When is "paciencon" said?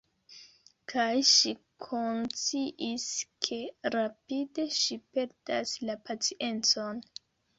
6.09-7.05